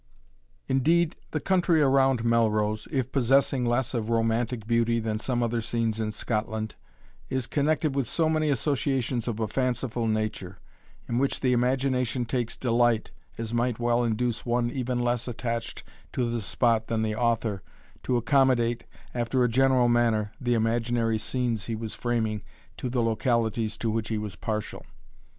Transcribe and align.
Indeed, 0.67 1.15
the 1.29 1.39
country 1.39 1.79
around 1.79 2.23
Melrose, 2.25 2.87
if 2.91 3.11
possessing 3.11 3.65
less 3.65 3.93
of 3.93 4.09
romantic 4.09 4.65
beauty 4.65 4.99
than 4.99 5.19
some 5.19 5.43
other 5.43 5.61
scenes 5.61 5.99
in 5.99 6.09
Scotland, 6.11 6.73
is 7.29 7.45
connected 7.45 7.93
with 7.93 8.07
so 8.07 8.27
many 8.27 8.49
associations 8.49 9.27
of 9.27 9.39
a 9.39 9.47
fanciful 9.47 10.07
nature, 10.07 10.57
in 11.07 11.19
which 11.19 11.41
the 11.41 11.53
imagination 11.53 12.25
takes 12.25 12.57
delight, 12.57 13.11
as 13.37 13.53
might 13.53 13.77
well 13.77 14.03
induce 14.03 14.43
one 14.43 14.71
even 14.71 14.97
less 14.99 15.27
attached 15.27 15.83
to 16.13 16.27
the 16.27 16.41
spot 16.41 16.87
than 16.87 17.03
the 17.03 17.13
author, 17.13 17.61
to 18.01 18.17
accommodate, 18.17 18.85
after 19.13 19.43
a 19.43 19.47
general 19.49 19.87
manner, 19.87 20.31
the 20.41 20.55
imaginary 20.55 21.19
scenes 21.19 21.65
he 21.67 21.75
was 21.75 21.93
framing 21.93 22.41
to 22.75 22.89
the 22.89 23.03
localities 23.03 23.77
to 23.77 23.91
which 23.91 24.09
he 24.09 24.17
was 24.17 24.35
partial. 24.35 24.83